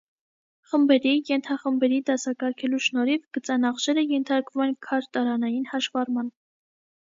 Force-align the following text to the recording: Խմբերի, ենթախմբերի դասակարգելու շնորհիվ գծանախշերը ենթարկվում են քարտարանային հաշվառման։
Խմբերի, 0.69 1.11
ենթախմբերի 1.31 1.99
դասակարգելու 2.07 2.81
շնորհիվ 2.87 3.29
գծանախշերը 3.39 4.07
ենթարկվում 4.15 4.67
են 4.69 4.77
քարտարանային 4.91 5.73
հաշվառման։ 5.77 6.37